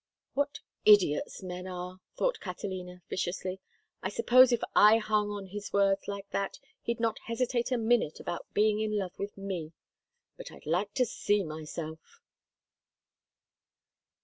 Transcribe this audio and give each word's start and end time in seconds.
"What 0.33 0.61
idiots 0.83 1.43
men 1.43 1.67
are!" 1.67 1.99
thought 2.17 2.39
Catalina, 2.39 3.03
viciously. 3.07 3.59
"I 4.01 4.09
suppose 4.09 4.51
if 4.51 4.63
I 4.75 4.97
hung 4.97 5.29
on 5.29 5.45
his 5.45 5.71
words 5.71 6.07
like 6.07 6.27
that 6.31 6.57
he'd 6.81 6.99
not 6.99 7.19
hesitate 7.27 7.71
a 7.71 7.77
minute 7.77 8.19
about 8.19 8.51
being 8.51 8.79
in 8.79 8.97
love 8.97 9.13
with 9.19 9.37
me. 9.37 9.73
But 10.37 10.51
I'd 10.51 10.65
like 10.65 10.95
to 10.95 11.05
see 11.05 11.43
myself!" 11.43 12.19